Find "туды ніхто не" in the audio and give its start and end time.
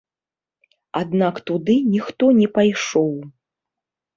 1.49-2.47